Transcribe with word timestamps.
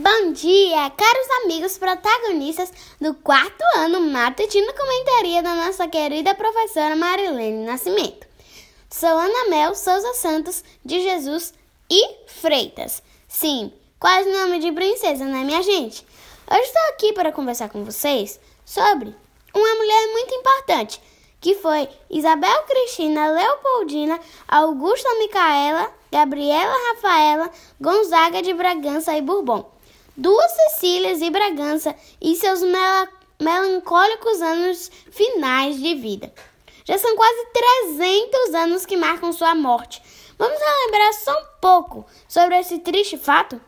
Bom 0.00 0.30
dia, 0.32 0.90
caros 0.90 1.30
amigos 1.42 1.76
protagonistas 1.76 2.72
do 3.00 3.14
quarto 3.14 3.64
ano 3.78 4.00
matutino 4.00 4.72
comentaria 4.72 5.42
da 5.42 5.56
nossa 5.56 5.88
querida 5.88 6.36
professora 6.36 6.94
Marilene 6.94 7.66
Nascimento. 7.66 8.24
Sou 8.88 9.08
Ana 9.08 9.48
Mel 9.48 9.74
Souza 9.74 10.14
Santos 10.14 10.62
de 10.84 11.00
Jesus 11.00 11.52
e 11.90 12.14
Freitas. 12.28 13.02
Sim, 13.26 13.72
quase 13.98 14.30
nome 14.30 14.60
de 14.60 14.70
princesa, 14.70 15.24
né, 15.24 15.42
minha 15.42 15.64
gente? 15.64 16.06
Hoje 16.48 16.62
estou 16.62 16.82
aqui 16.90 17.12
para 17.12 17.32
conversar 17.32 17.68
com 17.68 17.84
vocês 17.84 18.38
sobre 18.64 19.12
uma 19.52 19.74
mulher 19.74 20.12
muito 20.12 20.32
importante, 20.32 21.02
que 21.40 21.56
foi 21.56 21.88
Isabel 22.08 22.62
Cristina 22.68 23.32
Leopoldina 23.32 24.20
Augusta 24.46 25.12
Micaela 25.18 25.92
Gabriela 26.12 26.74
Rafaela 26.90 27.50
Gonzaga 27.80 28.40
de 28.40 28.54
Bragança 28.54 29.16
e 29.16 29.20
Bourbon 29.20 29.77
duas 30.18 30.50
Cecílias 30.50 31.22
e 31.22 31.30
Bragança 31.30 31.94
e 32.20 32.34
seus 32.34 32.60
mel 32.60 33.08
melancólicos 33.40 34.42
anos 34.42 34.90
finais 35.12 35.80
de 35.80 35.94
vida. 35.94 36.32
Já 36.84 36.98
são 36.98 37.14
quase 37.14 37.46
300 37.94 38.54
anos 38.54 38.84
que 38.84 38.96
marcam 38.96 39.32
sua 39.32 39.54
morte. 39.54 40.02
Vamos 40.36 40.58
relembrar 40.58 41.12
só 41.14 41.32
um 41.32 41.46
pouco 41.60 42.04
sobre 42.26 42.58
esse 42.58 42.80
triste 42.80 43.16
fato? 43.16 43.60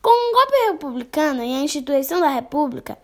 Com 0.00 0.10
o 0.10 0.32
golpe 0.32 0.70
republicano 0.70 1.44
e 1.44 1.54
a 1.54 1.60
instituição 1.60 2.18
da 2.18 2.30
República, 2.30 2.96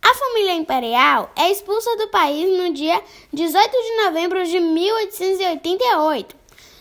a 0.00 0.14
família 0.14 0.54
imperial 0.54 1.30
é 1.36 1.50
expulsa 1.50 1.94
do 1.96 2.08
país 2.08 2.56
no 2.56 2.72
dia 2.72 3.02
18 3.34 3.70
de 3.70 4.04
novembro 4.04 4.46
de 4.46 4.60
1888. 4.60 6.36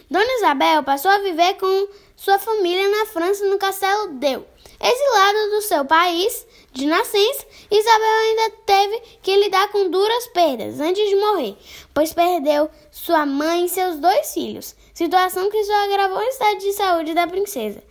Dona 0.09 0.34
Isabel 0.38 0.84
passou 0.84 1.12
a 1.12 1.17
viver 1.17 1.55
com 1.55 1.88
sua 2.16 2.40
família 2.40 2.90
na 2.90 3.05
França 3.05 3.46
no 3.46 3.58
Castelo 3.58 4.14
Deu. 4.14 4.46
Exilada 4.82 5.50
do 5.50 5.62
seu 5.62 5.86
país 5.86 6.46
de 6.72 6.86
nascença, 6.86 7.46
Isabel 7.72 8.18
ainda 8.24 8.49
teve 8.66 9.02
que 9.22 9.35
lidar 9.38 9.72
com 9.72 9.90
duras 9.90 10.27
perdas 10.27 10.80
antes 10.80 11.10
de 11.10 11.16
morrer, 11.16 11.55
pois 11.94 12.13
perdeu 12.13 12.70
sua 12.91 13.26
mãe 13.26 13.66
e 13.66 13.70
seus 13.70 13.98
dois 13.98 14.34
filhos, 14.34 14.76
situação 14.94 15.49
que 15.49 15.63
só 15.63 15.74
agravou 15.85 16.20
o 16.20 16.24
estado 16.24 16.60
de 16.60 16.74
saúde 16.74 17.13
da 17.13 17.26
princesa, 17.27 17.82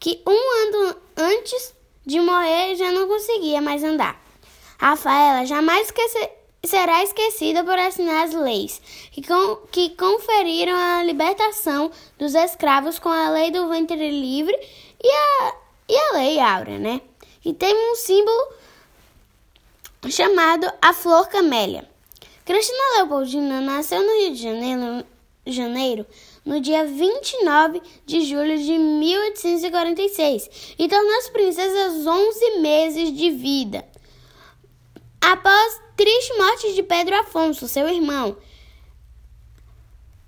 que 0.00 0.22
um 0.26 0.32
ano 0.32 0.96
antes 1.16 1.74
de 2.04 2.20
morrer 2.20 2.74
já 2.74 2.90
não 2.90 3.06
conseguia 3.06 3.60
mais 3.60 3.84
andar. 3.84 4.20
Rafaela 4.78 5.46
jamais 5.46 5.86
esqueceu 5.86 6.45
será 6.64 7.02
esquecida 7.02 7.62
por 7.64 7.78
assinar 7.78 8.24
as 8.24 8.34
leis 8.34 8.80
que, 9.12 9.22
com, 9.22 9.56
que 9.70 9.90
conferiram 9.90 10.76
a 10.76 11.02
libertação 11.02 11.90
dos 12.18 12.34
escravos 12.34 12.98
com 12.98 13.08
a 13.08 13.30
lei 13.30 13.50
do 13.50 13.68
ventre 13.68 14.10
livre 14.10 14.56
e 15.02 15.08
a, 15.08 15.54
e 15.88 15.96
a 15.96 16.12
lei 16.14 16.40
áurea, 16.40 16.78
né? 16.78 17.00
E 17.44 17.52
tem 17.52 17.74
um 17.92 17.94
símbolo 17.94 18.48
chamado 20.10 20.70
a 20.82 20.92
flor 20.92 21.28
camélia. 21.28 21.88
Cristina 22.44 22.96
Leopoldina 22.96 23.60
nasceu 23.60 24.02
no 24.02 24.20
Rio 24.20 24.34
de 24.34 24.42
Janeiro, 24.42 25.06
Janeiro 25.46 26.06
no 26.44 26.60
dia 26.60 26.84
29 26.84 27.82
de 28.06 28.20
julho 28.20 28.56
de 28.56 28.78
1846 28.78 30.74
e 30.78 30.88
tornou-se 30.88 31.30
princesa 31.32 31.86
aos 31.86 32.06
11 32.06 32.60
meses 32.60 33.12
de 33.12 33.30
vida. 33.30 33.84
Triste 36.26 36.38
morte 36.38 36.74
de 36.74 36.82
Pedro 36.82 37.14
Afonso, 37.20 37.68
seu 37.68 37.88
irmão, 37.88 38.36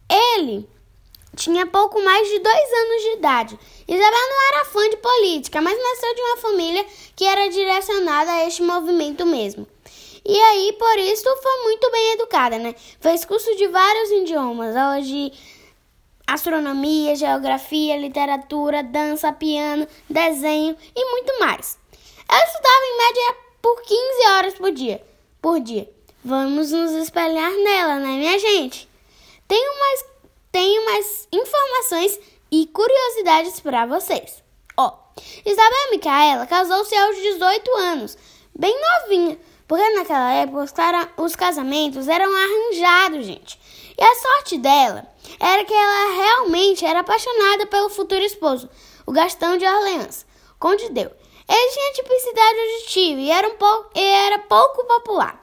ele 0.09 0.69
tinha 1.35 1.67
pouco 1.67 2.01
mais 2.05 2.29
de 2.29 2.39
dois 2.39 2.73
anos 2.73 3.03
de 3.03 3.13
idade. 3.17 3.59
Isabel 3.89 4.29
não 4.31 4.49
era 4.55 4.65
fã 4.67 4.89
de 4.91 4.97
política, 4.99 5.61
mas 5.61 5.77
nasceu 5.77 6.15
de 6.15 6.21
uma 6.21 6.37
família 6.37 6.87
que 7.17 7.25
era 7.25 7.49
direcionada 7.49 8.31
a 8.31 8.47
este 8.47 8.63
movimento 8.63 9.27
mesmo. 9.27 9.67
E 10.25 10.39
aí, 10.39 10.73
por 10.79 10.99
isso, 10.99 11.25
foi 11.43 11.63
muito 11.65 11.91
bem 11.91 12.13
educada, 12.13 12.59
né? 12.59 12.77
Fez 13.01 13.25
curso 13.25 13.57
de 13.57 13.67
vários 13.67 14.11
idiomas, 14.11 14.77
aulas 14.77 15.05
de 15.05 15.33
astronomia, 16.29 17.17
geografia, 17.17 17.97
literatura, 17.97 18.85
dança, 18.85 19.33
piano, 19.33 19.89
desenho 20.09 20.77
e 20.95 21.11
muito 21.11 21.41
mais. 21.41 21.77
Ela 22.29 22.45
estudava 22.45 22.85
em 22.85 22.99
média 22.99 23.37
por 23.61 23.83
15 23.83 24.29
horas 24.29 24.55
por 24.55 24.71
dia. 24.71 25.09
Por 25.41 25.61
dia. 25.61 25.89
Vamos 26.25 26.73
nos 26.73 26.91
espelhar 26.93 27.53
nela, 27.53 28.01
né, 28.01 28.09
minha 28.17 28.39
gente? 28.39 28.89
Tenho 29.47 29.79
mais, 29.79 30.05
tenho 30.51 30.85
mais 30.85 31.29
informações 31.33 32.19
e 32.51 32.67
curiosidades 32.67 33.61
para 33.61 33.87
vocês. 33.87 34.43
Ó, 34.77 34.93
Isabel 35.47 35.91
Micaela 35.93 36.45
casou-se 36.47 36.95
aos 36.95 37.17
18 37.17 37.77
anos, 37.77 38.19
bem 38.53 38.77
novinha, 38.81 39.39
porque 39.69 39.89
naquela 39.91 40.33
época 40.33 40.67
os 41.19 41.37
casamentos 41.37 42.09
eram 42.09 42.31
arranjados, 42.35 43.25
gente. 43.25 43.61
E 43.97 44.03
a 44.03 44.15
sorte 44.17 44.59
dela 44.59 45.07
era 45.39 45.65
que 45.65 45.73
ela 45.73 46.17
realmente 46.17 46.85
era 46.85 47.01
apaixonada 47.01 47.67
pelo 47.67 47.91
futuro 47.91 48.25
esposo, 48.25 48.69
o 49.07 49.13
Gastão 49.13 49.57
de 49.57 49.65
Orleans, 49.65 50.27
Conde 50.59 50.89
Deu. 50.91 51.13
Ele 51.49 51.73
tinha 51.73 51.93
tipicidade 51.93 52.59
auditiva 52.59 53.21
e 53.21 53.31
era, 53.31 53.49
um 53.49 53.57
pouco, 53.57 53.91
era 53.99 54.39
pouco 54.41 54.85
popular. 54.85 55.43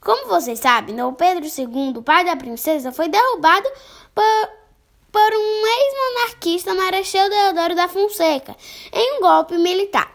Como 0.00 0.26
vocês 0.26 0.58
sabem, 0.58 0.96
Dom 0.96 1.14
Pedro 1.14 1.44
II, 1.44 2.02
pai 2.02 2.24
da 2.24 2.34
princesa, 2.34 2.90
foi 2.90 3.08
derrubado 3.08 3.70
por, 4.12 4.48
por 5.12 5.20
um 5.20 5.66
ex-monarquista 5.66 6.74
Marechal 6.74 7.28
Deodoro 7.28 7.76
da 7.76 7.86
Fonseca 7.86 8.56
em 8.92 9.18
um 9.18 9.20
golpe 9.20 9.56
militar. 9.58 10.12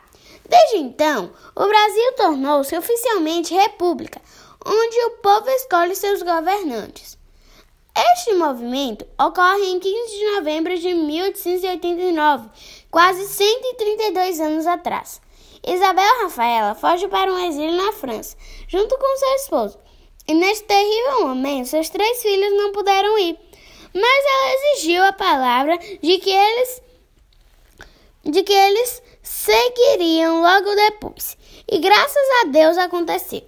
Desde 0.49 0.77
então, 0.77 1.31
o 1.55 1.67
Brasil 1.67 2.13
tornou-se 2.17 2.77
oficialmente 2.77 3.53
república, 3.53 4.21
onde 4.65 4.97
o 5.05 5.11
povo 5.21 5.49
escolhe 5.51 5.95
seus 5.95 6.21
governantes. 6.21 7.17
Este 7.99 8.35
movimento 8.35 9.07
ocorre 9.19 9.65
em 9.65 9.79
15 9.79 10.17
de 10.19 10.35
novembro 10.35 10.77
de 10.77 10.93
1889, 10.93 12.47
quase 12.91 13.27
132 13.27 14.39
anos 14.39 14.67
atrás. 14.67 15.19
Isabel 15.65 16.21
Rafaela 16.21 16.75
foge 16.75 17.07
para 17.07 17.33
um 17.33 17.39
exílio 17.47 17.75
na 17.75 17.91
França, 17.91 18.37
junto 18.67 18.95
com 18.99 19.17
seu 19.17 19.33
esposo. 19.33 19.79
E 20.27 20.35
neste 20.35 20.65
terrível 20.65 21.27
momento, 21.27 21.69
seus 21.69 21.89
três 21.89 22.21
filhos 22.21 22.53
não 22.53 22.71
puderam 22.71 23.17
ir. 23.17 23.35
Mas 23.91 24.25
ela 24.25 24.53
exigiu 24.53 25.03
a 25.03 25.13
palavra 25.13 25.75
de 25.77 26.19
que 26.19 26.29
eles 26.29 26.83
de 28.23 28.43
que 28.43 28.53
eles 28.53 29.01
seguiriam 29.23 30.41
logo 30.41 30.75
depois. 30.75 31.35
E 31.67 31.79
graças 31.79 32.29
a 32.43 32.47
Deus 32.49 32.77
aconteceu. 32.77 33.43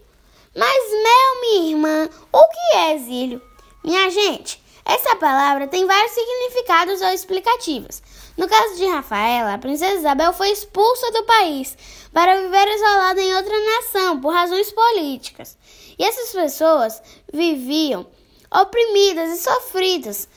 Mas, 0.56 0.92
Mel, 0.92 1.42
minha 1.42 1.70
irmã, 1.70 2.10
o 2.32 2.44
que 2.48 2.78
é 2.78 2.96
exílio? 2.96 3.49
Minha 3.90 4.08
gente, 4.12 4.62
essa 4.86 5.16
palavra 5.16 5.68
tem 5.68 5.84
vários 5.88 6.12
significados 6.12 7.02
ou 7.02 7.08
explicativos. 7.08 8.04
No 8.38 8.48
caso 8.48 8.76
de 8.76 8.86
Rafaela, 8.86 9.56
a 9.56 9.58
princesa 9.58 9.96
Isabel 9.96 10.32
foi 10.32 10.52
expulsa 10.52 11.12
do 11.12 11.24
país 11.24 11.76
para 12.14 12.40
viver 12.40 12.68
isolada 12.68 13.20
em 13.20 13.36
outra 13.36 13.60
nação 13.66 14.22
por 14.22 14.32
razões 14.32 14.72
políticas. 14.72 15.58
E 15.98 16.04
essas 16.04 16.32
pessoas 16.32 17.02
viviam 17.34 18.06
oprimidas 18.52 19.40
e 19.40 19.42
sofridas, 19.42 20.30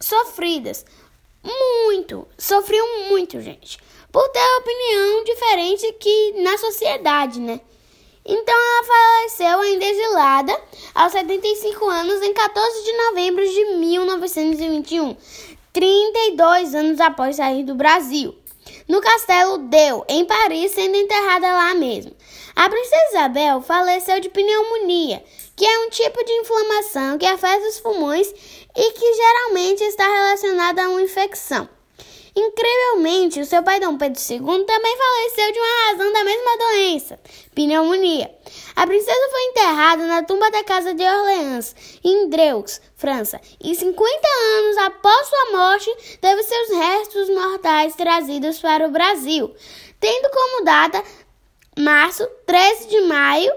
sofridas 0.00 0.86
muito, 1.44 2.26
sofriam 2.38 3.10
muito, 3.10 3.42
gente, 3.42 3.78
por 4.10 4.26
ter 4.30 4.56
opinião 4.56 5.22
diferente 5.22 5.92
que 6.00 6.32
na 6.42 6.56
sociedade, 6.56 7.40
né? 7.40 7.60
Então 8.28 8.54
ela 8.54 8.84
faleceu 8.84 9.60
ainda 9.60 9.84
exilada 9.84 10.60
aos 10.94 11.12
75 11.12 11.84
anos 11.88 12.20
em 12.22 12.34
14 12.34 12.84
de 12.84 12.92
novembro 12.92 13.44
de 13.44 13.64
1921, 13.76 15.16
32 15.72 16.74
anos 16.74 17.00
após 17.00 17.36
sair 17.36 17.62
do 17.62 17.76
Brasil. 17.76 18.34
No 18.88 19.00
castelo 19.00 19.58
Deu, 19.58 20.04
em 20.08 20.24
Paris, 20.24 20.72
sendo 20.72 20.96
enterrada 20.96 21.46
lá 21.46 21.74
mesmo. 21.74 22.12
A 22.56 22.68
princesa 22.68 23.08
Isabel 23.10 23.60
faleceu 23.60 24.18
de 24.18 24.28
pneumonia, 24.28 25.22
que 25.54 25.64
é 25.64 25.78
um 25.80 25.90
tipo 25.90 26.24
de 26.24 26.32
inflamação 26.32 27.18
que 27.18 27.26
afeta 27.26 27.68
os 27.68 27.78
pulmões 27.78 28.28
e 28.76 28.92
que 28.92 29.14
geralmente 29.14 29.84
está 29.84 30.04
relacionada 30.04 30.82
a 30.82 30.88
uma 30.88 31.02
infecção. 31.02 31.75
Incrivelmente, 32.38 33.40
o 33.40 33.46
seu 33.46 33.62
pai 33.62 33.80
Dom 33.80 33.96
Pedro 33.96 34.20
II 34.20 34.64
também 34.66 34.96
faleceu 34.98 35.52
de 35.52 35.58
uma 35.58 35.90
razão 35.90 36.12
da 36.12 36.22
mesma 36.22 36.58
doença, 36.58 37.18
pneumonia. 37.54 38.30
A 38.76 38.86
princesa 38.86 39.30
foi 39.30 39.42
enterrada 39.44 40.06
na 40.06 40.22
tumba 40.22 40.50
da 40.50 40.62
casa 40.62 40.92
de 40.92 41.02
Orleans, 41.02 41.74
em 42.04 42.28
Dreux, 42.28 42.82
França, 42.94 43.40
e 43.58 43.74
50 43.74 44.28
anos 44.58 44.76
após 44.76 45.28
sua 45.28 45.52
morte, 45.52 46.18
teve 46.20 46.42
seus 46.42 46.68
restos 46.76 47.30
mortais 47.30 47.96
trazidos 47.96 48.58
para 48.58 48.86
o 48.86 48.90
Brasil, 48.90 49.54
tendo 49.98 50.28
como 50.28 50.62
data 50.62 51.02
março 51.78 52.28
13 52.44 52.88
de 52.88 53.00
maio 53.00 53.52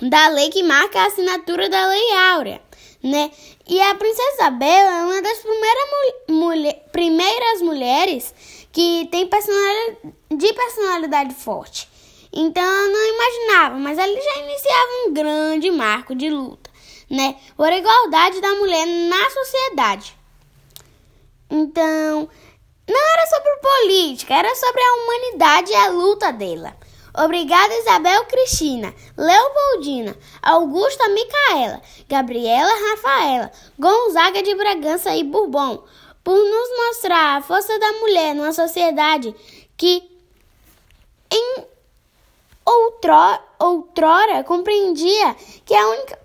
da 0.00 0.28
lei 0.28 0.48
que 0.48 0.62
marca 0.62 0.98
a 0.98 1.06
assinatura 1.06 1.68
da 1.68 1.88
Lei 1.88 2.12
Áurea 2.32 2.62
né? 3.04 3.30
E 3.68 3.80
a 3.82 3.94
princesa 3.94 4.32
Isabel 4.32 4.66
é 4.66 5.04
uma 5.04 5.20
das 5.20 5.38
primeiras, 5.38 5.84
mulher, 6.30 6.84
primeiras 6.90 7.60
mulheres 7.60 8.34
que 8.72 9.06
tem 9.12 9.26
personalidade, 9.26 9.98
de 10.30 10.52
personalidade 10.54 11.34
forte. 11.34 11.86
Então 12.32 12.64
eu 12.64 12.90
não 12.90 13.14
imaginava, 13.14 13.76
mas 13.76 13.98
ela 13.98 14.20
já 14.20 14.40
iniciava 14.42 14.88
um 15.06 15.12
grande 15.12 15.70
marco 15.70 16.14
de 16.14 16.30
luta, 16.30 16.70
né? 17.10 17.36
Por 17.54 17.70
igualdade 17.70 18.40
da 18.40 18.54
mulher 18.54 18.86
na 18.86 19.30
sociedade. 19.30 20.16
Então, 21.50 22.28
não 22.88 23.12
era 23.12 23.26
sobre 23.26 23.50
política, 23.56 24.34
era 24.34 24.54
sobre 24.54 24.80
a 24.80 24.94
humanidade 24.94 25.70
e 25.70 25.76
a 25.76 25.88
luta 25.90 26.32
dela. 26.32 26.74
Obrigada, 27.16 27.72
Isabel 27.78 28.24
Cristina, 28.24 28.92
Leopoldina, 29.16 30.16
Augusta 30.42 31.08
Micaela, 31.10 31.80
Gabriela 32.08 32.72
Rafaela, 32.90 33.52
Gonzaga 33.78 34.42
de 34.42 34.52
Bragança 34.56 35.14
e 35.14 35.22
Bourbon, 35.22 35.84
por 36.24 36.36
nos 36.36 36.68
mostrar 36.76 37.36
a 37.36 37.40
força 37.42 37.78
da 37.78 37.92
mulher 37.92 38.34
numa 38.34 38.52
sociedade 38.52 39.32
que 39.76 40.02
em 41.30 41.64
outrora, 42.64 43.40
outrora 43.60 44.42
compreendia 44.42 45.36
que 45.64 45.74
a 45.74 45.86
única 45.86 46.18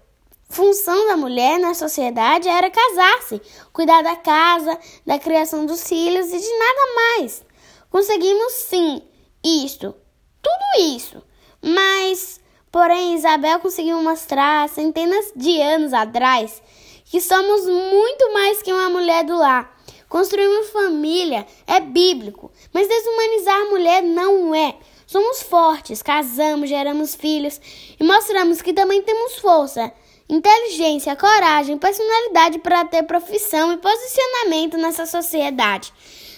função 0.49 1.05
da 1.05 1.15
mulher 1.15 1.59
na 1.59 1.75
sociedade 1.75 2.49
era 2.49 2.71
casar-se, 2.71 3.39
cuidar 3.71 4.01
da 4.01 4.15
casa, 4.15 4.75
da 5.05 5.19
criação 5.19 5.67
dos 5.67 5.87
filhos 5.87 6.33
e 6.33 6.39
de 6.39 6.57
nada 6.57 6.81
mais. 6.95 7.45
Conseguimos 7.91 8.53
sim 8.53 9.03
isto 9.43 9.93
tudo 10.41 10.95
isso. 10.95 11.21
Mas, 11.61 12.39
porém, 12.71 13.15
Isabel 13.15 13.59
conseguiu 13.59 14.01
mostrar 14.01 14.67
centenas 14.69 15.31
de 15.35 15.61
anos 15.61 15.93
atrás 15.93 16.61
que 17.05 17.19
somos 17.19 17.65
muito 17.65 18.33
mais 18.33 18.61
que 18.61 18.71
uma 18.71 18.89
mulher 18.89 19.23
do 19.23 19.35
lar. 19.35 19.77
Construir 20.07 20.47
uma 20.47 20.63
família 20.63 21.45
é 21.67 21.79
bíblico, 21.79 22.51
mas 22.73 22.87
desumanizar 22.87 23.61
a 23.61 23.69
mulher 23.69 24.01
não 24.03 24.53
é. 24.55 24.75
Somos 25.05 25.41
fortes, 25.41 26.03
casamos, 26.03 26.69
geramos 26.69 27.15
filhos 27.15 27.59
e 27.99 28.03
mostramos 28.03 28.61
que 28.61 28.73
também 28.73 29.01
temos 29.01 29.37
força, 29.39 29.91
inteligência, 30.27 31.15
coragem, 31.15 31.77
personalidade 31.77 32.59
para 32.59 32.85
ter 32.85 33.03
profissão 33.03 33.73
e 33.73 33.77
posicionamento 33.77 34.77
nessa 34.77 35.07
sociedade. 35.07 35.91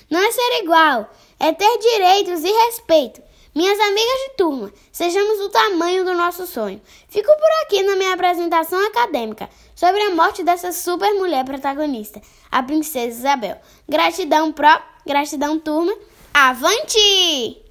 Não 0.09 0.19
é 0.19 0.31
ser 0.31 0.63
igual, 0.63 1.09
é 1.39 1.51
ter 1.51 1.77
direitos 1.79 2.43
e 2.43 2.51
respeito. 2.65 3.21
Minhas 3.53 3.77
amigas 3.79 4.19
de 4.27 4.37
turma, 4.37 4.73
sejamos 4.93 5.37
do 5.39 5.49
tamanho 5.49 6.05
do 6.05 6.13
nosso 6.13 6.47
sonho. 6.47 6.81
Fico 7.09 7.27
por 7.27 7.49
aqui 7.63 7.83
na 7.83 7.97
minha 7.97 8.13
apresentação 8.13 8.79
acadêmica 8.87 9.49
sobre 9.75 10.01
a 10.03 10.15
morte 10.15 10.41
dessa 10.41 10.71
super 10.71 11.13
mulher 11.15 11.43
protagonista, 11.43 12.21
a 12.49 12.63
princesa 12.63 13.19
Isabel. 13.19 13.59
Gratidão 13.89 14.53
pró, 14.53 14.81
gratidão 15.05 15.59
turma. 15.59 15.93
Avante! 16.33 17.61